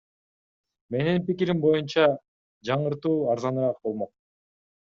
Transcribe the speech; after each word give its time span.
Менин 0.95 1.19
пикирим 1.27 1.61
боюнча, 1.67 2.07
жаңыртуу 2.71 3.15
арзаныраак 3.35 3.81
болмок. 3.85 4.15